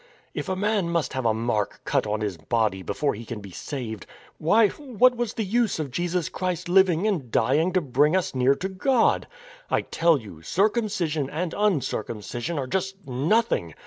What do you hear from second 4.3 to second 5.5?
why, what was the